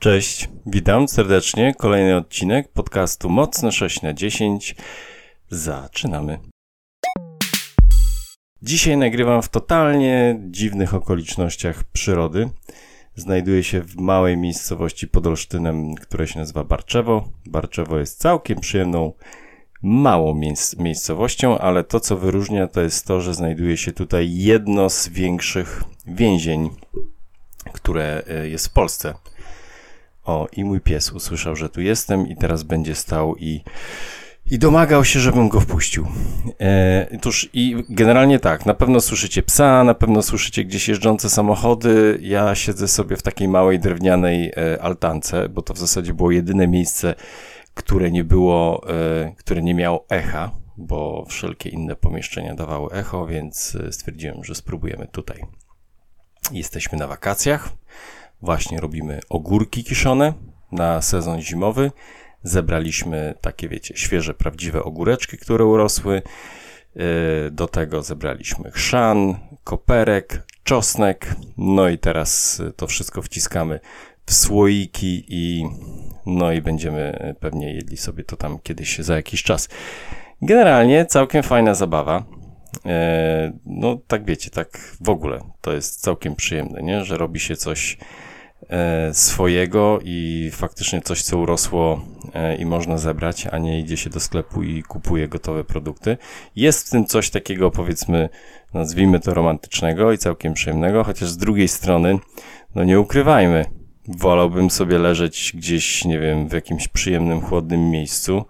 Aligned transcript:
Cześć, 0.00 0.48
witam 0.66 1.08
serdecznie. 1.08 1.74
Kolejny 1.74 2.16
odcinek 2.16 2.72
podcastu 2.72 3.28
Mocne 3.28 3.72
6 3.72 4.02
na 4.02 4.14
10. 4.14 4.74
Zaczynamy. 5.48 6.38
Dzisiaj 8.62 8.96
nagrywam 8.96 9.42
w 9.42 9.48
totalnie 9.48 10.40
dziwnych 10.50 10.94
okolicznościach 10.94 11.84
przyrody. 11.84 12.50
Znajduję 13.14 13.64
się 13.64 13.80
w 13.80 13.96
małej 13.96 14.36
miejscowości 14.36 15.08
pod 15.08 15.26
Olsztynem, 15.26 15.94
która 15.94 16.26
się 16.26 16.38
nazywa 16.38 16.64
Barczewo. 16.64 17.28
Barczewo 17.46 17.98
jest 17.98 18.20
całkiem 18.20 18.60
przyjemną, 18.60 19.12
małą 19.82 20.34
miejsc 20.34 20.76
miejscowością, 20.76 21.58
ale 21.58 21.84
to 21.84 22.00
co 22.00 22.16
wyróżnia 22.16 22.68
to 22.68 22.80
jest 22.80 23.06
to, 23.06 23.20
że 23.20 23.34
znajduje 23.34 23.76
się 23.76 23.92
tutaj 23.92 24.34
jedno 24.34 24.90
z 24.90 25.08
większych 25.08 25.82
więzień, 26.06 26.70
które 27.72 28.22
e, 28.28 28.48
jest 28.48 28.66
w 28.66 28.72
Polsce. 28.72 29.14
O, 30.24 30.48
i 30.52 30.64
mój 30.64 30.80
pies 30.80 31.12
usłyszał, 31.12 31.56
że 31.56 31.68
tu 31.68 31.80
jestem 31.80 32.28
i 32.28 32.36
teraz 32.36 32.62
będzie 32.62 32.94
stał 32.94 33.36
i, 33.36 33.64
i 34.50 34.58
domagał 34.58 35.04
się, 35.04 35.20
żebym 35.20 35.48
go 35.48 35.60
wpuścił. 35.60 36.06
E, 36.60 37.18
tuż 37.18 37.48
i 37.52 37.84
generalnie 37.88 38.38
tak, 38.38 38.66
na 38.66 38.74
pewno 38.74 39.00
słyszycie 39.00 39.42
psa, 39.42 39.84
na 39.84 39.94
pewno 39.94 40.22
słyszycie 40.22 40.64
gdzieś 40.64 40.88
jeżdżące 40.88 41.30
samochody. 41.30 42.18
Ja 42.22 42.54
siedzę 42.54 42.88
sobie 42.88 43.16
w 43.16 43.22
takiej 43.22 43.48
małej 43.48 43.78
drewnianej 43.78 44.52
e, 44.56 44.82
altance, 44.82 45.48
bo 45.48 45.62
to 45.62 45.74
w 45.74 45.78
zasadzie 45.78 46.14
było 46.14 46.30
jedyne 46.30 46.68
miejsce, 46.68 47.14
które 47.74 48.10
nie 48.10 48.24
było, 48.24 48.82
e, 48.88 49.32
które 49.38 49.62
nie 49.62 49.74
miało 49.74 50.06
echa, 50.08 50.50
bo 50.76 51.24
wszelkie 51.28 51.70
inne 51.70 51.96
pomieszczenia 51.96 52.54
dawały 52.54 52.92
echo, 52.92 53.26
więc 53.26 53.76
e, 53.88 53.92
stwierdziłem, 53.92 54.44
że 54.44 54.54
spróbujemy 54.54 55.06
tutaj. 55.06 55.44
Jesteśmy 56.52 56.98
na 56.98 57.06
wakacjach. 57.06 57.68
Właśnie 58.42 58.80
robimy 58.80 59.20
ogórki 59.28 59.84
kiszone 59.84 60.32
na 60.72 61.02
sezon 61.02 61.40
zimowy. 61.40 61.90
Zebraliśmy 62.42 63.34
takie, 63.40 63.68
wiecie, 63.68 63.96
świeże, 63.96 64.34
prawdziwe 64.34 64.82
ogóreczki, 64.82 65.38
które 65.38 65.64
urosły. 65.64 66.22
Yy, 66.94 67.02
do 67.50 67.68
tego 67.68 68.02
zebraliśmy 68.02 68.70
chrzan, 68.70 69.38
koperek, 69.64 70.42
czosnek. 70.64 71.34
No 71.56 71.88
i 71.88 71.98
teraz 71.98 72.62
to 72.76 72.86
wszystko 72.86 73.22
wciskamy 73.22 73.80
w 74.26 74.34
słoiki 74.34 75.24
i 75.28 75.64
no 76.26 76.52
i 76.52 76.62
będziemy 76.62 77.34
pewnie 77.40 77.74
jedli 77.74 77.96
sobie 77.96 78.24
to 78.24 78.36
tam 78.36 78.58
kiedyś 78.58 78.98
za 78.98 79.16
jakiś 79.16 79.42
czas. 79.42 79.68
Generalnie 80.42 81.06
całkiem 81.06 81.42
fajna 81.42 81.74
zabawa. 81.74 82.24
No, 83.66 83.98
tak 84.06 84.24
wiecie, 84.24 84.50
tak 84.50 84.96
w 85.00 85.08
ogóle 85.08 85.40
to 85.60 85.72
jest 85.72 86.00
całkiem 86.00 86.36
przyjemne, 86.36 86.82
nie? 86.82 87.04
że 87.04 87.16
robi 87.16 87.40
się 87.40 87.56
coś 87.56 87.98
swojego 89.12 89.98
i 90.04 90.50
faktycznie 90.52 91.00
coś, 91.00 91.22
co 91.22 91.38
urosło 91.38 92.04
e, 92.34 92.56
i 92.56 92.66
można 92.66 92.98
zebrać, 92.98 93.46
a 93.46 93.58
nie 93.58 93.80
idzie 93.80 93.96
się 93.96 94.10
do 94.10 94.20
sklepu 94.20 94.62
i 94.62 94.82
kupuje 94.82 95.28
gotowe 95.28 95.64
produkty. 95.64 96.16
Jest 96.56 96.86
w 96.86 96.90
tym 96.90 97.06
coś 97.06 97.30
takiego, 97.30 97.70
powiedzmy, 97.70 98.28
nazwijmy 98.74 99.20
to 99.20 99.34
romantycznego 99.34 100.12
i 100.12 100.18
całkiem 100.18 100.54
przyjemnego, 100.54 101.04
chociaż 101.04 101.28
z 101.28 101.36
drugiej 101.36 101.68
strony, 101.68 102.18
no 102.74 102.84
nie 102.84 103.00
ukrywajmy, 103.00 103.64
wolałbym 104.08 104.70
sobie 104.70 104.98
leżeć 104.98 105.52
gdzieś, 105.54 106.04
nie 106.04 106.18
wiem, 106.18 106.48
w 106.48 106.52
jakimś 106.52 106.88
przyjemnym, 106.88 107.40
chłodnym 107.40 107.90
miejscu 107.90 108.44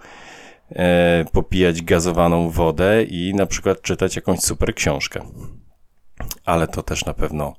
e, 0.70 1.24
popijać 1.32 1.82
gazowaną 1.82 2.50
wodę 2.50 3.04
i 3.04 3.34
na 3.34 3.46
przykład 3.46 3.82
czytać 3.82 4.16
jakąś 4.16 4.40
super 4.40 4.74
książkę. 4.74 5.20
Ale 6.44 6.66
to 6.66 6.82
też 6.82 7.04
na 7.04 7.14
pewno 7.14 7.54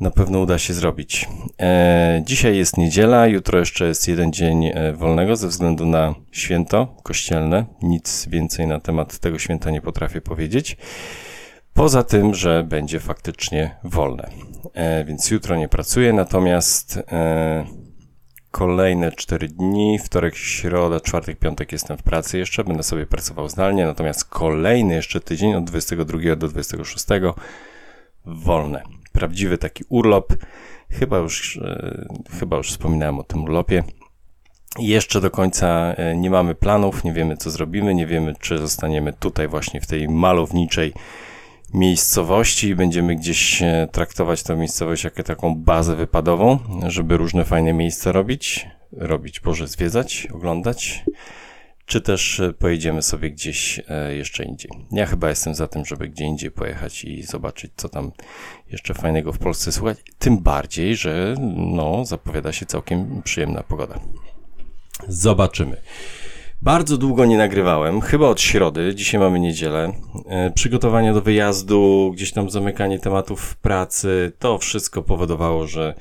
na 0.00 0.10
pewno 0.10 0.40
uda 0.40 0.58
się 0.58 0.74
zrobić. 0.74 1.28
E, 1.60 2.22
dzisiaj 2.24 2.56
jest 2.56 2.76
niedziela, 2.76 3.26
jutro 3.26 3.58
jeszcze 3.58 3.86
jest 3.86 4.08
jeden 4.08 4.32
dzień 4.32 4.66
e, 4.66 4.92
wolnego 4.92 5.36
ze 5.36 5.48
względu 5.48 5.86
na 5.86 6.14
święto 6.32 6.96
kościelne. 7.02 7.64
Nic 7.82 8.26
więcej 8.28 8.66
na 8.66 8.80
temat 8.80 9.18
tego 9.18 9.38
święta 9.38 9.70
nie 9.70 9.80
potrafię 9.80 10.20
powiedzieć. 10.20 10.76
Poza 11.74 12.02
tym, 12.02 12.34
że 12.34 12.64
będzie 12.64 13.00
faktycznie 13.00 13.76
wolne. 13.84 14.30
E, 14.74 15.04
więc 15.04 15.30
jutro 15.30 15.56
nie 15.56 15.68
pracuję, 15.68 16.12
natomiast 16.12 16.98
e, 17.12 17.64
kolejne 18.50 19.12
4 19.12 19.48
dni, 19.48 19.98
wtorek, 19.98 20.36
środa, 20.36 21.00
czwartek, 21.00 21.38
piątek 21.38 21.72
jestem 21.72 21.96
w 21.96 22.02
pracy 22.02 22.38
jeszcze, 22.38 22.64
będę 22.64 22.82
sobie 22.82 23.06
pracował 23.06 23.48
zdalnie, 23.48 23.86
natomiast 23.86 24.24
kolejny 24.24 24.94
jeszcze 24.94 25.20
tydzień 25.20 25.54
od 25.54 25.64
22 25.64 26.36
do 26.36 26.48
26 26.48 27.06
wolne. 28.26 28.82
Prawdziwy 29.16 29.58
taki 29.58 29.84
urlop. 29.88 30.32
Chyba 30.90 31.18
już, 31.18 31.56
e, 31.56 32.06
chyba 32.38 32.56
już 32.56 32.70
wspominałem 32.70 33.18
o 33.18 33.22
tym 33.22 33.44
urlopie. 33.44 33.84
Jeszcze 34.78 35.20
do 35.20 35.30
końca 35.30 35.94
e, 35.96 36.16
nie 36.16 36.30
mamy 36.30 36.54
planów, 36.54 37.04
nie 37.04 37.12
wiemy 37.12 37.36
co 37.36 37.50
zrobimy, 37.50 37.94
nie 37.94 38.06
wiemy 38.06 38.34
czy 38.40 38.58
zostaniemy 38.58 39.12
tutaj 39.12 39.48
właśnie 39.48 39.80
w 39.80 39.86
tej 39.86 40.08
malowniczej 40.08 40.92
miejscowości 41.74 42.68
i 42.68 42.74
będziemy 42.74 43.16
gdzieś 43.16 43.62
e, 43.62 43.88
traktować 43.92 44.42
tę 44.42 44.56
miejscowość 44.56 45.04
jako 45.04 45.22
taką 45.22 45.54
bazę 45.54 45.96
wypadową, 45.96 46.58
żeby 46.86 47.16
różne 47.16 47.44
fajne 47.44 47.72
miejsca 47.72 48.12
robić, 48.12 48.68
robić, 48.92 49.40
Boże, 49.40 49.66
zwiedzać, 49.66 50.28
oglądać, 50.34 51.04
czy 51.86 52.00
też 52.00 52.40
e, 52.40 52.52
pojedziemy 52.52 53.02
sobie 53.02 53.30
gdzieś 53.30 53.80
e, 53.88 54.14
jeszcze 54.14 54.44
indziej. 54.44 54.70
Ja 54.92 55.06
chyba 55.06 55.28
jestem 55.28 55.54
za 55.54 55.68
tym, 55.68 55.84
żeby 55.84 56.08
gdzie 56.08 56.24
indziej 56.24 56.50
pojechać 56.50 57.04
i 57.04 57.22
zobaczyć, 57.22 57.72
co 57.76 57.88
tam 57.88 58.12
jeszcze 58.70 58.94
fajnego 58.94 59.32
w 59.32 59.38
Polsce 59.38 59.72
słuchać, 59.72 59.98
tym 60.18 60.38
bardziej, 60.38 60.96
że 60.96 61.34
no, 61.56 62.04
zapowiada 62.04 62.52
się 62.52 62.66
całkiem 62.66 63.22
przyjemna 63.22 63.62
pogoda. 63.62 64.00
Zobaczymy. 65.08 65.76
Bardzo 66.62 66.96
długo 66.96 67.24
nie 67.24 67.38
nagrywałem, 67.38 68.00
chyba 68.00 68.28
od 68.28 68.40
środy, 68.40 68.94
dzisiaj 68.94 69.20
mamy 69.20 69.40
niedzielę. 69.40 69.92
E, 70.28 70.50
przygotowania 70.50 71.14
do 71.14 71.22
wyjazdu, 71.22 72.12
gdzieś 72.14 72.32
tam 72.32 72.50
zamykanie 72.50 72.98
tematów 72.98 73.56
pracy, 73.56 74.32
to 74.38 74.58
wszystko 74.58 75.02
powodowało, 75.02 75.66
że 75.66 75.94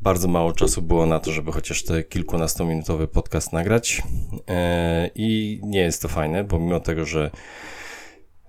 bardzo 0.00 0.28
mało 0.28 0.52
czasu 0.52 0.82
było 0.82 1.06
na 1.06 1.20
to, 1.20 1.32
żeby 1.32 1.52
chociaż 1.52 1.82
te 1.84 2.04
kilkunastominutowy 2.04 3.08
podcast 3.08 3.52
nagrać. 3.52 4.02
E, 4.48 5.10
I 5.14 5.60
nie 5.62 5.80
jest 5.80 6.02
to 6.02 6.08
fajne, 6.08 6.44
bo 6.44 6.58
mimo 6.58 6.80
tego, 6.80 7.04
że 7.04 7.30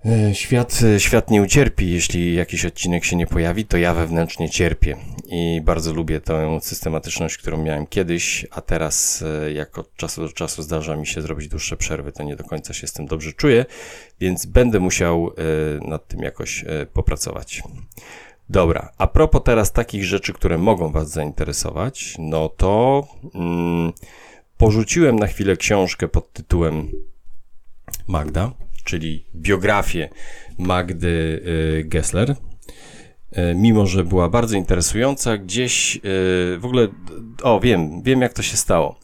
E, 0.04 0.34
świat, 0.34 0.80
świat 0.98 1.30
nie 1.30 1.42
ucierpi, 1.42 1.90
jeśli 1.90 2.34
jakiś 2.34 2.64
odcinek 2.64 3.04
się 3.04 3.16
nie 3.16 3.26
pojawi, 3.26 3.64
to 3.64 3.76
ja 3.76 3.94
wewnętrznie 3.94 4.50
cierpię 4.50 4.96
i 5.26 5.60
bardzo 5.64 5.92
lubię 5.92 6.20
tę 6.20 6.58
systematyczność, 6.62 7.38
którą 7.38 7.64
miałem 7.64 7.86
kiedyś, 7.86 8.46
a 8.50 8.60
teraz 8.60 9.24
e, 9.46 9.52
jak 9.52 9.78
od 9.78 9.96
czasu 9.96 10.22
do 10.22 10.32
czasu 10.32 10.62
zdarza 10.62 10.96
mi 10.96 11.06
się 11.06 11.22
zrobić 11.22 11.48
dłuższe 11.48 11.76
przerwy, 11.76 12.12
to 12.12 12.22
nie 12.22 12.36
do 12.36 12.44
końca 12.44 12.74
się 12.74 12.86
z 12.86 12.92
tym 12.92 13.06
dobrze 13.06 13.32
czuję, 13.32 13.66
więc 14.20 14.46
będę 14.46 14.80
musiał 14.80 15.30
nad 15.82 16.08
tym 16.08 16.20
jakoś 16.20 16.64
popracować. 16.92 17.62
Dobra, 18.50 18.92
a 18.98 19.06
propos 19.06 19.42
teraz 19.44 19.72
takich 19.72 20.04
rzeczy, 20.04 20.32
które 20.32 20.58
mogą 20.58 20.92
Was 20.92 21.10
zainteresować, 21.10 22.14
no 22.18 22.48
to 22.48 23.06
mm, 23.34 23.92
porzuciłem 24.56 25.18
na 25.18 25.26
chwilę 25.26 25.56
książkę 25.56 26.08
pod 26.08 26.32
tytułem 26.32 26.88
Magda, 28.06 28.52
czyli 28.84 29.24
biografię 29.34 30.08
Magdy 30.58 31.42
y, 31.78 31.84
Gessler. 31.84 32.30
Y, 32.30 32.36
mimo, 33.54 33.86
że 33.86 34.04
była 34.04 34.28
bardzo 34.28 34.56
interesująca, 34.56 35.36
gdzieś 35.36 35.96
y, 35.96 36.00
w 36.58 36.64
ogóle, 36.64 36.88
o 37.42 37.60
wiem, 37.60 38.02
wiem 38.02 38.20
jak 38.20 38.32
to 38.32 38.42
się 38.42 38.56
stało. 38.56 38.98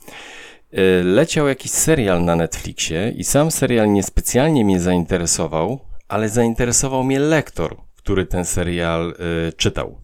Leciał 1.04 1.48
jakiś 1.48 1.70
serial 1.70 2.24
na 2.24 2.36
Netflixie 2.36 3.12
i 3.16 3.24
sam 3.24 3.50
serial 3.50 3.92
niespecjalnie 3.92 4.64
mnie 4.64 4.80
zainteresował, 4.80 5.80
ale 6.08 6.28
zainteresował 6.28 7.04
mnie 7.04 7.18
lektor, 7.18 7.85
który 8.06 8.26
ten 8.26 8.44
serial 8.44 9.14
czytał. 9.56 10.00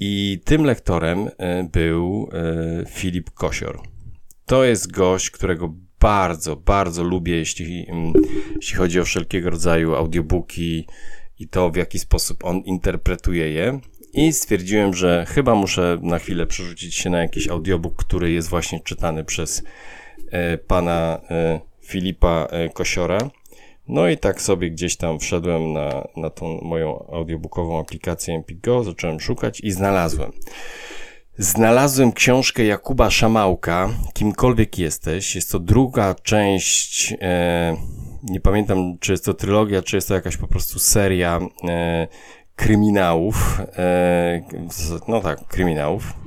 I 0.00 0.40
tym 0.44 0.64
lektorem 0.64 1.30
był 1.72 2.28
Filip 2.88 3.30
Kosior. 3.30 3.80
To 4.46 4.64
jest 4.64 4.92
gość, 4.92 5.30
którego 5.30 5.74
bardzo, 6.00 6.56
bardzo 6.56 7.02
lubię, 7.02 7.36
jeśli, 7.36 7.86
mm, 7.88 8.12
jeśli 8.56 8.76
chodzi 8.76 9.00
o 9.00 9.04
wszelkiego 9.04 9.50
rodzaju 9.50 9.94
audiobooki 9.94 10.86
i 11.38 11.48
to, 11.48 11.70
w 11.70 11.76
jaki 11.76 11.98
sposób 11.98 12.44
on 12.44 12.56
interpretuje 12.56 13.50
je. 13.50 13.80
I 14.12 14.32
stwierdziłem, 14.32 14.94
że 14.94 15.26
chyba 15.28 15.54
muszę 15.54 15.98
na 16.02 16.18
chwilę 16.18 16.46
przerzucić 16.46 16.94
się 16.94 17.10
na 17.10 17.22
jakiś 17.22 17.48
audiobook, 17.48 17.96
który 17.96 18.32
jest 18.32 18.48
właśnie 18.48 18.80
czytany 18.80 19.24
przez 19.24 19.62
pana 20.66 21.20
Filipa 21.84 22.48
Kosiora. 22.74 23.30
No 23.88 24.08
i 24.08 24.18
tak 24.18 24.42
sobie 24.42 24.70
gdzieś 24.70 24.96
tam 24.96 25.18
wszedłem 25.18 25.72
na, 25.72 26.08
na 26.16 26.30
tą 26.30 26.60
moją 26.62 27.06
audiobookową 27.12 27.80
aplikację 27.80 28.34
Empik 28.34 28.60
Go, 28.60 28.84
zacząłem 28.84 29.20
szukać 29.20 29.60
i 29.60 29.70
znalazłem. 29.70 30.32
Znalazłem 31.38 32.12
książkę 32.12 32.64
Jakuba 32.64 33.10
Szamałka, 33.10 33.90
Kimkolwiek 34.14 34.78
jesteś. 34.78 35.34
Jest 35.34 35.52
to 35.52 35.58
druga 35.58 36.14
część, 36.14 37.14
e, 37.20 37.76
nie 38.22 38.40
pamiętam 38.40 38.98
czy 39.00 39.12
jest 39.12 39.24
to 39.24 39.34
trylogia, 39.34 39.82
czy 39.82 39.96
jest 39.96 40.08
to 40.08 40.14
jakaś 40.14 40.36
po 40.36 40.48
prostu 40.48 40.78
seria 40.78 41.40
e, 41.68 42.08
kryminałów. 42.56 43.60
E, 43.78 44.40
no 45.08 45.20
tak, 45.20 45.46
kryminałów. 45.48 46.23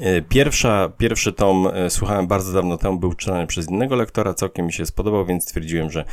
E, 0.00 0.22
pierwsza, 0.22 0.88
pierwszy 0.98 1.32
tom 1.32 1.68
e, 1.74 1.90
słuchałem 1.90 2.26
bardzo 2.26 2.52
dawno 2.52 2.76
temu, 2.76 2.98
był 2.98 3.14
czytany 3.14 3.46
przez 3.46 3.70
innego 3.70 3.96
lektora, 3.96 4.34
całkiem 4.34 4.66
mi 4.66 4.72
się 4.72 4.86
spodobał, 4.86 5.26
więc 5.26 5.44
stwierdziłem, 5.44 5.90
że 5.90 6.04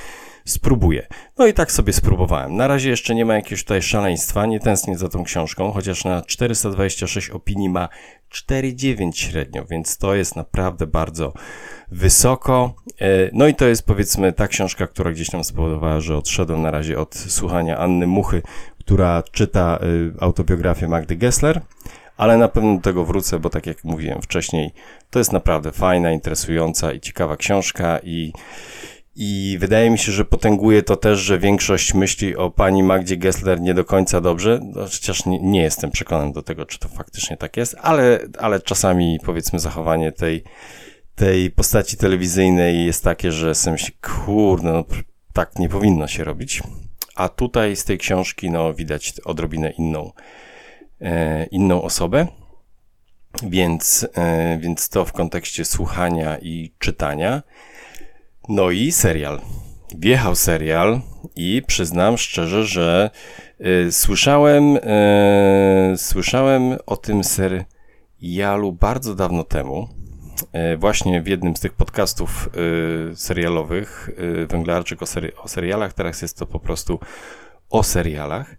spróbuję. 0.45 1.07
No 1.37 1.47
i 1.47 1.53
tak 1.53 1.71
sobie 1.71 1.93
spróbowałem. 1.93 2.55
Na 2.55 2.67
razie 2.67 2.89
jeszcze 2.89 3.15
nie 3.15 3.25
ma 3.25 3.35
jakiegoś 3.35 3.63
tutaj 3.63 3.81
szaleństwa, 3.81 4.45
nie 4.45 4.59
tęsknię 4.59 4.97
za 4.97 5.09
tą 5.09 5.23
książką, 5.23 5.71
chociaż 5.71 6.05
na 6.05 6.21
426 6.21 7.29
opinii 7.29 7.69
ma 7.69 7.89
4,9 8.33 9.11
średnio, 9.15 9.65
więc 9.65 9.97
to 9.97 10.15
jest 10.15 10.35
naprawdę 10.35 10.87
bardzo 10.87 11.33
wysoko. 11.91 12.73
E, 13.01 13.29
no 13.33 13.47
i 13.47 13.55
to 13.55 13.65
jest 13.65 13.85
powiedzmy 13.85 14.33
ta 14.33 14.47
książka, 14.47 14.87
która 14.87 15.11
gdzieś 15.11 15.29
tam 15.29 15.43
spowodowała, 15.43 15.99
że 15.99 16.17
odszedłem 16.17 16.61
na 16.61 16.71
razie 16.71 16.99
od 16.99 17.15
słuchania 17.15 17.77
Anny 17.77 18.07
Muchy, 18.07 18.41
która 18.79 19.23
czyta 19.31 19.79
autobiografię 20.19 20.87
Magdy 20.87 21.15
Gessler 21.15 21.61
ale 22.17 22.37
na 22.37 22.47
pewno 22.47 22.75
do 22.75 22.81
tego 22.81 23.05
wrócę, 23.05 23.39
bo 23.39 23.49
tak 23.49 23.65
jak 23.65 23.83
mówiłem 23.83 24.21
wcześniej, 24.21 24.71
to 25.09 25.19
jest 25.19 25.33
naprawdę 25.33 25.71
fajna, 25.71 26.11
interesująca 26.11 26.93
i 26.93 26.99
ciekawa 26.99 27.37
książka 27.37 27.99
i 28.03 28.33
i 29.15 29.57
wydaje 29.59 29.89
mi 29.89 29.97
się, 29.97 30.11
że 30.11 30.25
potęguje 30.25 30.83
to 30.83 30.95
też, 30.95 31.19
że 31.19 31.39
większość 31.39 31.93
myśli 31.93 32.35
o 32.35 32.49
pani 32.49 32.83
Magdzie 32.83 33.17
Gessler 33.17 33.61
nie 33.61 33.73
do 33.73 33.85
końca 33.85 34.21
dobrze, 34.21 34.59
no, 34.63 34.81
chociaż 34.81 35.25
nie, 35.25 35.39
nie, 35.39 35.61
jestem 35.61 35.91
przekonany 35.91 36.33
do 36.33 36.41
tego, 36.41 36.65
czy 36.65 36.79
to 36.79 36.87
faktycznie 36.87 37.37
tak 37.37 37.57
jest, 37.57 37.75
ale, 37.81 38.19
ale 38.39 38.59
czasami 38.59 39.19
powiedzmy 39.25 39.59
zachowanie 39.59 40.11
tej, 40.11 40.43
tej 41.15 41.51
postaci 41.51 41.97
telewizyjnej 41.97 42.85
jest 42.85 43.03
takie, 43.03 43.31
że 43.31 43.55
sobie 43.55 43.71
myśli, 43.71 43.93
kurde, 44.01 44.71
no 44.71 44.85
tak 45.33 45.59
nie 45.59 45.69
powinno 45.69 46.07
się 46.07 46.23
robić. 46.23 46.63
A 47.15 47.29
tutaj 47.29 47.75
z 47.75 47.85
tej 47.85 47.97
książki, 47.97 48.51
no 48.51 48.73
widać 48.73 49.13
odrobinę 49.25 49.71
inną, 49.71 50.11
inną 51.51 51.81
osobę. 51.81 52.27
Więc, 53.43 54.07
e, 54.15 54.57
więc 54.57 54.89
to 54.89 55.05
w 55.05 55.13
kontekście 55.13 55.65
słuchania 55.65 56.37
i 56.37 56.73
czytania. 56.79 57.43
No 58.49 58.71
i 58.71 58.91
serial. 58.91 59.41
Wjechał 59.97 60.35
serial 60.35 61.01
i 61.35 61.61
przyznam 61.67 62.17
szczerze, 62.17 62.65
że 62.65 63.09
y, 63.61 63.91
słyszałem, 63.91 64.77
słyszałem 65.95 66.77
o 66.85 66.97
tym 66.97 67.21
serialu 67.23 68.71
bardzo 68.71 69.15
dawno 69.15 69.43
temu. 69.43 69.87
Właśnie 70.77 71.21
w 71.21 71.27
jednym 71.27 71.55
z 71.55 71.59
tych 71.59 71.73
podcastów 71.73 72.49
serialowych, 73.15 74.09
Węglarczyk 74.49 75.01
o, 75.01 75.05
seri 75.05 75.35
o 75.35 75.47
serialach, 75.47 75.93
teraz 75.93 76.21
jest 76.21 76.37
to 76.37 76.45
po 76.45 76.59
prostu 76.59 76.99
o 77.69 77.83
serialach 77.83 78.55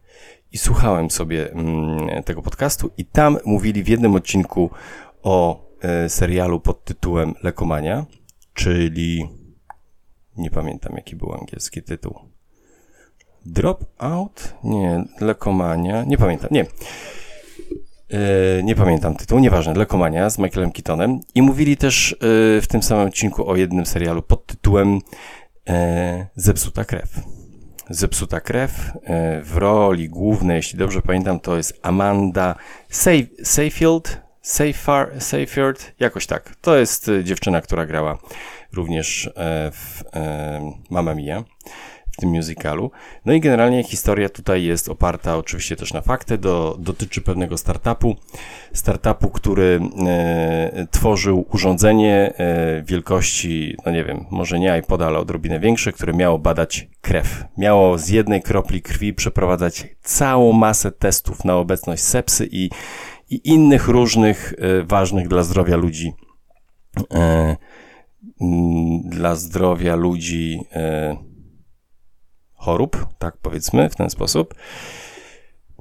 i 0.53 0.59
słuchałem 0.59 1.11
sobie 1.11 1.53
mm, 1.53 2.23
tego 2.23 2.43
podcastu 2.43 2.91
i 2.99 3.05
tam 3.05 3.39
mówili 3.45 3.83
w 3.83 3.89
jednym 3.89 4.15
odcinku 4.15 4.71
o 5.23 5.67
e, 5.81 6.09
serialu 6.09 6.61
pod 6.61 6.85
tytułem 6.85 7.35
Lekomania, 7.43 8.07
czyli 8.55 9.29
nie 10.37 10.51
pamiętam 10.51 10.93
jaki 10.97 11.17
był 11.17 11.33
angielski 11.33 11.83
tytuł. 11.83 12.15
Drop 13.47 13.85
Out? 13.99 14.55
Nie, 14.65 15.05
Lekomania, 15.21 16.05
nie 16.05 16.19
pamiętam, 16.19 16.49
nie. 16.51 16.67
E, 18.11 18.63
nie 18.63 18.75
pamiętam 18.75 19.17
tytułu, 19.17 19.41
nieważne, 19.41 19.75
Lekomania 19.75 20.31
z 20.31 20.39
Michaelem 20.39 20.73
Keatonem 20.73 21.21
i 21.35 21.43
mówili 21.43 21.77
też 21.77 22.13
e, 22.13 22.17
w 22.61 22.67
tym 22.69 22.83
samym 22.83 23.07
odcinku 23.07 23.49
o 23.49 23.57
jednym 23.57 23.87
serialu 23.87 24.23
pod 24.23 24.47
tytułem 24.47 24.99
Zepsuta 26.37 26.85
krew. 26.85 27.21
Zepsuta 27.93 28.41
krew. 28.41 28.93
E, 29.05 29.41
w 29.43 29.57
roli 29.57 30.09
głównej, 30.09 30.57
jeśli 30.57 30.79
dobrze 30.79 31.03
pamiętam, 31.03 31.41
to 31.41 31.57
jest 31.57 31.81
Amanda 31.83 32.55
Seyfield, 33.43 34.21
Seyfield, 35.19 35.93
jakoś 36.01 36.27
tak. 36.27 36.57
To 36.61 36.77
jest 36.77 37.09
e, 37.09 37.25
dziewczyna, 37.25 37.61
która 37.61 37.87
grała 37.87 38.19
również 38.73 39.27
e, 39.27 39.31
w 39.71 40.03
Mamma 40.91 41.15
Mia 41.15 41.45
w 42.13 42.17
tym 42.17 42.31
musicalu. 42.31 42.91
No 43.25 43.33
i 43.33 43.41
generalnie 43.41 43.85
historia 43.85 44.29
tutaj 44.29 44.65
jest 44.65 44.89
oparta 44.89 45.37
oczywiście 45.37 45.77
też 45.77 45.93
na 45.93 46.01
fakty, 46.01 46.39
do, 46.39 46.77
dotyczy 46.79 47.21
pewnego 47.21 47.59
startupu, 47.59 48.17
startupu, 48.73 49.31
który 49.31 49.81
e, 50.07 50.87
tworzył 50.91 51.47
urządzenie 51.53 52.33
e, 52.37 52.83
wielkości, 52.83 53.77
no 53.87 53.93
nie 53.93 54.05
wiem, 54.05 54.25
może 54.31 54.59
nie 54.59 54.79
iPoda, 54.79 55.07
ale 55.07 55.19
odrobinę 55.19 55.61
większe, 55.61 55.93
które 55.93 56.13
miało 56.13 56.39
badać 56.39 56.89
krew. 57.01 57.45
Miało 57.59 57.99
z 57.99 58.09
jednej 58.09 58.43
kropli 58.43 58.83
krwi 58.83 59.15
przeprowadzać 59.15 59.87
całą 60.03 60.53
masę 60.53 60.93
testów 60.93 61.45
na 61.45 61.57
obecność 61.57 62.03
sepsy 62.03 62.49
i, 62.51 62.71
i 63.31 63.41
innych 63.45 63.89
różnych 63.89 64.55
e, 64.59 64.83
ważnych 64.83 65.29
dla 65.29 65.43
zdrowia 65.43 65.77
ludzi 65.77 66.13
e, 67.15 67.57
dla 69.05 69.35
zdrowia 69.35 69.97
ludzi 69.97 70.61
e, 70.73 71.32
chorób, 72.63 73.07
tak 73.19 73.37
powiedzmy, 73.43 73.91
w 73.91 73.97
ten 73.97 74.11
sposób. 74.11 74.55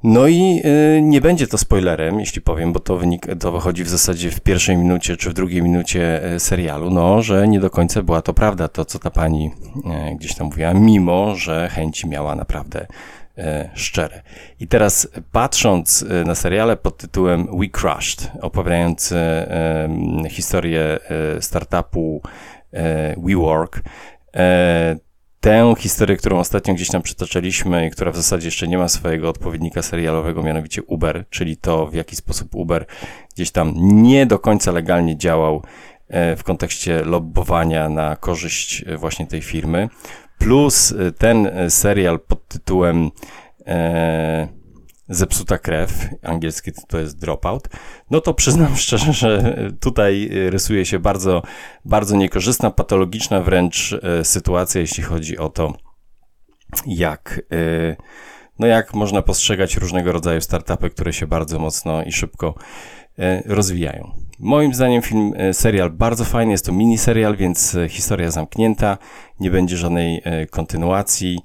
No 0.04 0.26
i 0.26 0.62
y, 0.96 1.02
nie 1.02 1.20
będzie 1.20 1.46
to 1.46 1.58
spoilerem, 1.58 2.20
jeśli 2.20 2.42
powiem, 2.42 2.72
bo 2.72 2.80
to, 2.80 2.96
wynik, 2.96 3.26
to 3.40 3.52
wychodzi 3.52 3.84
w 3.84 3.88
zasadzie 3.88 4.30
w 4.30 4.40
pierwszej 4.40 4.76
minucie 4.76 5.16
czy 5.16 5.30
w 5.30 5.34
drugiej 5.34 5.62
minucie 5.62 6.32
y, 6.34 6.40
serialu, 6.40 6.90
no, 6.90 7.22
że 7.22 7.48
nie 7.48 7.60
do 7.60 7.70
końca 7.70 8.02
była 8.02 8.22
to 8.22 8.34
prawda, 8.34 8.68
to 8.68 8.84
co 8.84 8.98
ta 8.98 9.10
pani 9.10 9.50
y, 10.10 10.16
gdzieś 10.16 10.34
tam 10.34 10.46
mówiła, 10.46 10.74
mimo 10.74 11.34
że 11.34 11.68
chęci 11.72 12.08
miała 12.08 12.34
naprawdę 12.34 12.86
szczere. 13.74 14.22
I 14.60 14.66
teraz 14.68 15.08
patrząc 15.32 16.04
na 16.26 16.34
seriale 16.34 16.76
pod 16.76 16.96
tytułem 16.96 17.58
We 17.58 17.68
Crushed, 17.68 18.30
opowiadający 18.40 19.16
historię 20.28 20.98
startupu 21.40 22.22
WeWork, 23.16 23.82
tę 25.42 25.74
historię, 25.78 26.16
którą 26.16 26.38
ostatnio 26.38 26.74
gdzieś 26.74 26.88
tam 26.88 27.02
przytaczaliśmy 27.02 27.86
i 27.86 27.90
która 27.90 28.12
w 28.12 28.16
zasadzie 28.16 28.46
jeszcze 28.46 28.68
nie 28.68 28.78
ma 28.78 28.88
swojego 28.88 29.28
odpowiednika 29.28 29.82
serialowego, 29.82 30.42
mianowicie 30.42 30.82
Uber, 30.82 31.24
czyli 31.30 31.56
to 31.56 31.86
w 31.86 31.94
jaki 31.94 32.16
sposób 32.16 32.54
Uber 32.54 32.86
gdzieś 33.34 33.50
tam 33.50 33.74
nie 33.76 34.26
do 34.26 34.38
końca 34.38 34.72
legalnie 34.72 35.16
działał 35.16 35.62
e, 36.08 36.36
w 36.36 36.44
kontekście 36.44 37.04
lobbowania 37.04 37.88
na 37.88 38.16
korzyść 38.16 38.84
e, 38.86 38.96
właśnie 38.96 39.26
tej 39.26 39.42
firmy, 39.42 39.88
plus 40.38 40.92
e, 40.92 41.12
ten 41.12 41.50
serial 41.68 42.20
pod 42.20 42.48
tytułem 42.48 43.10
zepsuta 45.12 45.58
krew, 45.58 46.08
angielski 46.22 46.72
to 46.88 46.98
jest 46.98 47.18
dropout, 47.18 47.68
no 48.10 48.20
to 48.20 48.34
przyznam 48.34 48.76
szczerze, 48.84 49.12
że 49.12 49.54
tutaj 49.80 50.30
rysuje 50.32 50.86
się 50.86 50.98
bardzo, 50.98 51.42
bardzo 51.84 52.16
niekorzystna, 52.16 52.70
patologiczna 52.70 53.40
wręcz 53.40 53.92
e, 53.92 54.24
sytuacja, 54.24 54.80
jeśli 54.80 55.02
chodzi 55.02 55.38
o 55.38 55.48
to, 55.48 55.74
jak, 56.86 57.42
e, 57.52 57.96
no 58.58 58.66
jak 58.66 58.94
można 58.94 59.22
postrzegać 59.22 59.76
różnego 59.76 60.12
rodzaju 60.12 60.40
startupy, 60.40 60.90
które 60.90 61.12
się 61.12 61.26
bardzo 61.26 61.58
mocno 61.58 62.02
i 62.02 62.12
szybko 62.12 62.54
rozwijają. 63.46 64.12
Moim 64.38 64.74
zdaniem 64.74 65.02
film, 65.02 65.32
serial 65.52 65.90
bardzo 65.90 66.24
fajny, 66.24 66.52
jest 66.52 66.66
to 66.66 66.72
mini 66.72 66.98
serial, 66.98 67.36
więc 67.36 67.76
historia 67.88 68.30
zamknięta, 68.30 68.98
nie 69.40 69.50
będzie 69.50 69.76
żadnej 69.76 70.22
kontynuacji, 70.50 71.38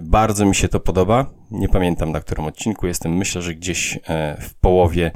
bardzo 0.00 0.46
mi 0.46 0.54
się 0.54 0.68
to 0.68 0.80
podoba. 0.80 1.26
Nie 1.50 1.68
pamiętam 1.68 2.12
na 2.12 2.20
którym 2.20 2.44
odcinku 2.44 2.86
jestem. 2.86 3.16
Myślę, 3.16 3.42
że 3.42 3.54
gdzieś 3.54 3.98
e, 4.08 4.36
w 4.40 4.54
połowie, 4.54 5.10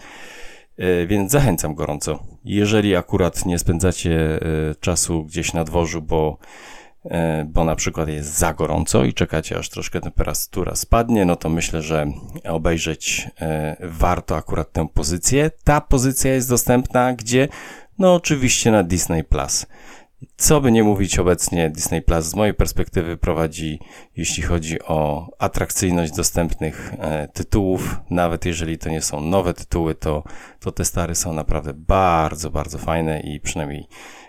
e, 0.78 1.06
więc 1.06 1.33
zachęcam 1.33 1.75
gorąco. 1.75 2.18
Jeżeli 2.45 2.97
akurat 2.97 3.47
nie 3.47 3.59
spędzacie 3.59 4.40
czasu 4.80 5.25
gdzieś 5.25 5.52
na 5.52 5.64
dworzu, 5.64 6.02
bo, 6.02 6.38
bo 7.47 7.64
na 7.64 7.76
przykład 7.76 8.09
jest 8.09 8.38
za 8.38 8.54
gorąco 8.54 9.04
i 9.04 9.14
czekacie 9.14 9.59
aż 9.59 9.68
troszkę 9.68 10.00
temperatura 10.00 10.75
spadnie, 10.75 11.25
no 11.25 11.37
to 11.37 11.49
myślę, 11.49 11.83
że 11.83 12.06
obejrzeć 12.45 13.28
warto 13.80 14.37
akurat 14.37 14.73
tę 14.73 14.88
pozycję. 14.95 15.50
Ta 15.64 15.80
pozycja 15.80 16.35
jest 16.35 16.49
dostępna 16.49 17.14
gdzie? 17.14 17.49
No 17.99 18.14
oczywiście 18.14 18.71
na 18.71 18.83
Disney 18.83 19.25
Plus. 19.25 19.66
Co 20.37 20.61
by 20.61 20.73
nie 20.73 20.85
mówić 20.85 21.18
obecnie, 21.18 21.70
Disney 21.70 22.02
Plus 22.02 22.25
z 22.25 22.35
mojej 22.35 22.54
perspektywy 22.54 23.16
prowadzi, 23.16 23.78
jeśli 24.16 24.42
chodzi 24.42 24.82
o 24.82 25.28
atrakcyjność 25.38 26.12
dostępnych 26.12 26.92
e, 26.99 27.28
tytułów. 27.28 28.00
Nawet 28.11 28.44
jeżeli 28.44 28.78
to 28.78 28.88
nie 28.88 29.02
są 29.02 29.20
nowe 29.20 29.54
tytuły, 29.54 29.94
to, 29.94 30.23
to 30.61 30.73
te 30.73 30.85
stare 30.85 31.14
są 31.14 31.32
naprawdę 31.32 31.73
bardzo, 31.75 32.50
bardzo 32.50 32.78
fajne 32.78 33.20
i 33.20 33.40
przynajmniej 33.40 33.87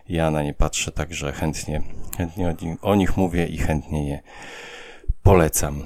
ja 0.09 0.31
na 0.31 0.43
nie 0.43 0.53
patrzę, 0.53 0.91
także 0.91 1.31
chętnie, 1.31 1.81
chętnie 2.17 2.55
o, 2.81 2.89
o 2.89 2.95
nich 2.95 3.17
mówię 3.17 3.45
i 3.45 3.57
chętnie 3.57 4.09
je 4.09 4.19
polecam. 5.23 5.81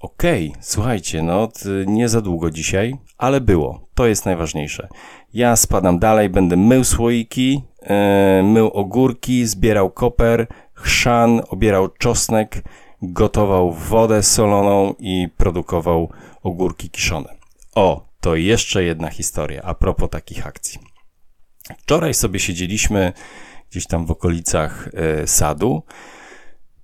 Okej, 0.00 0.48
okay, 0.48 0.62
słuchajcie, 0.62 1.22
no 1.22 1.48
nie 1.86 2.08
za 2.08 2.20
długo 2.20 2.50
dzisiaj, 2.50 2.96
ale 3.18 3.40
było. 3.40 3.80
To 3.94 4.06
jest 4.06 4.26
najważniejsze. 4.26 4.88
Ja 5.34 5.56
spadam 5.56 5.98
dalej, 5.98 6.28
będę 6.28 6.56
mył 6.56 6.84
słoiki, 6.84 7.62
mył 8.42 8.66
ogórki, 8.66 9.46
zbierał 9.46 9.90
koper, 9.90 10.46
chrzan, 10.74 11.40
obierał 11.48 11.88
czosnek, 11.88 12.62
gotował 13.02 13.72
wodę 13.72 14.22
soloną 14.22 14.94
i 14.98 15.28
produkował 15.36 16.10
ogórki 16.42 16.90
kiszone. 16.90 17.36
O, 17.74 18.06
to 18.20 18.36
jeszcze 18.36 18.84
jedna 18.84 19.08
historia 19.08 19.62
a 19.62 19.74
propos 19.74 20.10
takich 20.10 20.46
akcji. 20.46 20.80
Wczoraj 21.78 22.14
sobie 22.14 22.40
siedzieliśmy 22.40 23.12
gdzieś 23.70 23.86
tam 23.86 24.06
w 24.06 24.10
okolicach 24.10 24.88
e, 24.94 25.26
sadu. 25.26 25.82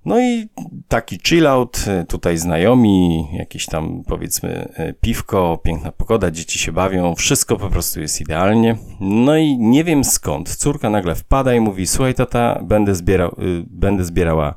No 0.04 0.20
i 0.20 0.48
taki 0.88 1.18
chill 1.26 1.46
out, 1.46 1.84
e, 1.88 2.04
tutaj 2.04 2.38
znajomi, 2.38 3.26
jakieś 3.32 3.66
tam 3.66 4.02
powiedzmy 4.06 4.72
e, 4.74 4.92
piwko, 4.92 5.60
piękna 5.64 5.92
pogoda, 5.92 6.30
dzieci 6.30 6.58
się 6.58 6.72
bawią, 6.72 7.14
wszystko 7.14 7.56
po 7.56 7.70
prostu 7.70 8.00
jest 8.00 8.20
idealnie. 8.20 8.76
No 9.00 9.36
i 9.36 9.58
nie 9.58 9.84
wiem 9.84 10.04
skąd, 10.04 10.56
córka 10.56 10.90
nagle 10.90 11.14
wpada 11.14 11.54
i 11.54 11.60
mówi, 11.60 11.86
słuchaj 11.86 12.14
tata, 12.14 12.60
będę, 12.62 12.94
zbierał, 12.94 13.36
będę 13.66 14.04
zbierała 14.04 14.54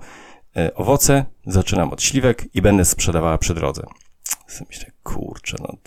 owoce, 0.75 1.25
zaczynam 1.45 1.93
od 1.93 2.03
śliwek 2.03 2.55
i 2.55 2.61
będę 2.61 2.85
sprzedawała 2.85 3.37
przy 3.37 3.53
drodze. 3.53 3.83
Myślę, 4.69 4.91
kurczę, 5.03 5.57
no 5.59 5.77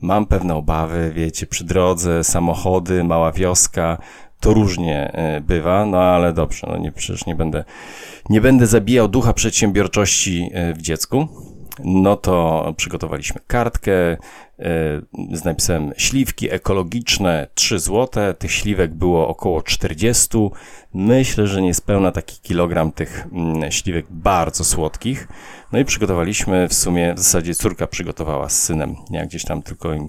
mam 0.00 0.26
pewne 0.26 0.54
obawy, 0.54 1.12
wiecie, 1.14 1.46
przy 1.46 1.64
drodze, 1.64 2.24
samochody, 2.24 3.04
mała 3.04 3.32
wioska, 3.32 3.98
to 4.44 4.54
różnie 4.54 5.12
e, 5.12 5.40
bywa, 5.40 5.86
no 5.86 6.02
ale 6.02 6.32
dobrze, 6.32 6.66
no 6.70 6.76
nie, 6.76 6.92
przecież 6.92 7.26
nie 7.26 7.34
będę, 7.34 7.64
nie 8.30 8.40
będę 8.40 8.66
zabijał 8.66 9.08
ducha 9.08 9.32
przedsiębiorczości 9.32 10.50
e, 10.52 10.74
w 10.74 10.82
dziecku. 10.82 11.28
No 11.84 12.16
to 12.16 12.74
przygotowaliśmy 12.76 13.40
kartkę 13.46 13.92
e, 13.92 14.16
z 15.32 15.44
napisem 15.44 15.92
śliwki 15.96 16.52
ekologiczne 16.52 17.46
3 17.54 17.78
zł. 17.78 18.34
Tych 18.38 18.52
śliwek 18.52 18.94
było 18.94 19.28
około 19.28 19.62
40. 19.62 20.38
Myślę, 20.94 21.46
że 21.46 21.62
niespełna 21.62 22.12
taki 22.12 22.40
kilogram 22.40 22.92
tych 22.92 23.26
mm, 23.32 23.72
śliwek 23.72 24.06
bardzo 24.10 24.64
słodkich. 24.64 25.28
No 25.72 25.78
i 25.78 25.84
przygotowaliśmy 25.84 26.68
w 26.68 26.74
sumie, 26.74 27.14
w 27.14 27.18
zasadzie 27.18 27.54
córka 27.54 27.86
przygotowała 27.86 28.48
z 28.48 28.62
synem. 28.62 28.96
Ja 29.10 29.26
gdzieś 29.26 29.44
tam 29.44 29.62
tylko 29.62 29.94
im 29.94 30.08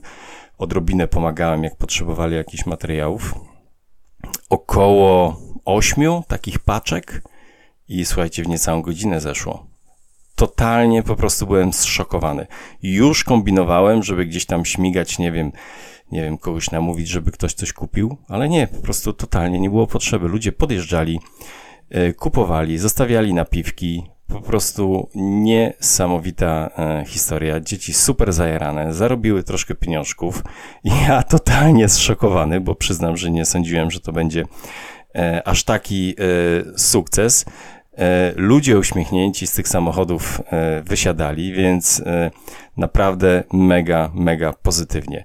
odrobinę 0.57 1.07
pomagałem, 1.07 1.63
jak 1.63 1.75
potrzebowali 1.75 2.35
jakichś 2.35 2.65
materiałów 2.65 3.54
około 4.49 5.39
ośmiu 5.65 6.23
takich 6.27 6.59
paczek 6.59 7.21
i 7.89 8.05
słuchajcie, 8.05 8.43
w 8.43 8.47
niecałą 8.47 8.81
godzinę 8.81 9.21
zeszło. 9.21 9.65
Totalnie 10.35 11.03
po 11.03 11.15
prostu 11.15 11.47
byłem 11.47 11.73
zszokowany. 11.73 12.47
Już 12.83 13.23
kombinowałem, 13.23 14.03
żeby 14.03 14.25
gdzieś 14.25 14.45
tam 14.45 14.65
śmigać, 14.65 15.19
nie 15.19 15.31
wiem, 15.31 15.51
nie 16.11 16.21
wiem, 16.21 16.37
kogoś 16.37 16.71
namówić, 16.71 17.07
żeby 17.07 17.31
ktoś 17.31 17.53
coś 17.53 17.73
kupił, 17.73 18.17
ale 18.27 18.49
nie, 18.49 18.67
po 18.67 18.81
prostu 18.81 19.13
totalnie 19.13 19.59
nie 19.59 19.69
było 19.69 19.87
potrzeby. 19.87 20.27
Ludzie 20.27 20.51
podjeżdżali, 20.51 21.19
e, 21.89 22.13
kupowali, 22.13 22.77
zostawiali 22.77 23.33
napiwki, 23.33 24.03
po 24.27 24.41
prostu 24.41 25.09
niesamowita 25.15 26.69
e, 26.77 27.05
historia. 27.07 27.59
Dzieci 27.59 27.93
super 27.93 28.33
zajarane, 28.33 28.93
zarobiły 28.93 29.43
troszkę 29.43 29.75
pieniążków. 29.75 30.43
Ja 31.07 31.23
totalnie 31.23 31.89
zszokowany, 31.89 32.61
bo 32.61 32.75
przyznam, 32.75 33.17
że 33.17 33.31
nie 33.31 33.45
sądziłem, 33.45 33.91
że 33.91 33.99
to 33.99 34.11
będzie 34.11 34.43
e, 35.15 35.47
aż 35.47 35.63
taki 35.63 36.15
e, 36.19 36.79
sukces. 36.79 37.45
Ludzie 38.35 38.79
uśmiechnięci 38.79 39.47
z 39.47 39.53
tych 39.53 39.67
samochodów 39.67 40.41
wysiadali, 40.83 41.53
więc 41.53 42.03
naprawdę 42.77 43.43
mega, 43.53 44.11
mega 44.13 44.53
pozytywnie. 44.53 45.23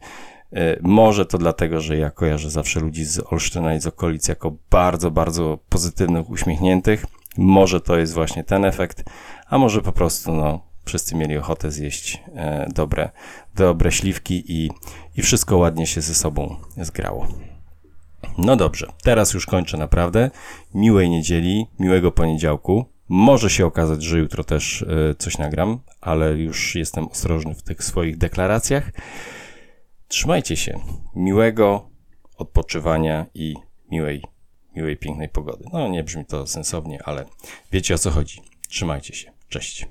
Może 0.80 1.26
to 1.26 1.38
dlatego, 1.38 1.80
że 1.80 1.96
ja 1.96 2.10
kojarzę 2.10 2.50
zawsze 2.50 2.80
ludzi 2.80 3.04
z 3.04 3.32
Olsztyna 3.32 3.74
i 3.74 3.80
z 3.80 3.86
okolic 3.86 4.28
jako 4.28 4.52
bardzo, 4.70 5.10
bardzo 5.10 5.58
pozytywnych, 5.68 6.30
uśmiechniętych. 6.30 7.06
Może 7.36 7.80
to 7.80 7.98
jest 7.98 8.14
właśnie 8.14 8.44
ten 8.44 8.64
efekt, 8.64 9.04
a 9.46 9.58
może 9.58 9.82
po 9.82 9.92
prostu 9.92 10.32
no, 10.32 10.60
wszyscy 10.84 11.14
mieli 11.16 11.36
ochotę 11.36 11.70
zjeść 11.70 12.22
e, 12.34 12.68
dobre, 12.74 13.10
dobre 13.54 13.92
śliwki 13.92 14.44
i, 14.48 14.70
i 15.16 15.22
wszystko 15.22 15.56
ładnie 15.56 15.86
się 15.86 16.00
ze 16.00 16.14
sobą 16.14 16.56
zgrało. 16.76 17.28
No 18.38 18.56
dobrze, 18.56 18.86
teraz 19.02 19.34
już 19.34 19.46
kończę 19.46 19.76
naprawdę. 19.76 20.30
Miłej 20.74 21.10
niedzieli, 21.10 21.66
miłego 21.78 22.12
poniedziałku. 22.12 22.84
Może 23.08 23.50
się 23.50 23.66
okazać, 23.66 24.02
że 24.02 24.18
jutro 24.18 24.44
też 24.44 24.82
e, 24.82 25.14
coś 25.14 25.38
nagram, 25.38 25.80
ale 26.00 26.32
już 26.32 26.74
jestem 26.74 27.08
ostrożny 27.08 27.54
w 27.54 27.62
tych 27.62 27.84
swoich 27.84 28.18
deklaracjach. 28.18 28.92
Trzymajcie 30.08 30.56
się. 30.56 30.80
Miłego 31.14 31.90
odpoczywania 32.36 33.26
i 33.34 33.54
miłej 33.90 34.22
miłej, 34.76 34.96
pięknej 34.96 35.28
pogody. 35.28 35.64
No, 35.72 35.88
nie 35.88 36.04
brzmi 36.04 36.24
to 36.24 36.46
sensownie, 36.46 37.02
ale 37.04 37.24
wiecie 37.72 37.94
o 37.94 37.98
co 37.98 38.10
chodzi. 38.10 38.42
Trzymajcie 38.68 39.14
się. 39.14 39.32
Cześć. 39.48 39.88